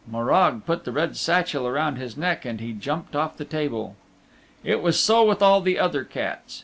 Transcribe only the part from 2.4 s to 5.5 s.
and he jumped off the table. It was so with